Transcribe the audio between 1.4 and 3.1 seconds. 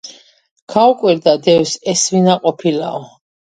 დევს, ეს ვინა ყოფილაო?!